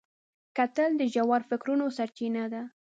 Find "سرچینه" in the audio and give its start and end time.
1.97-2.43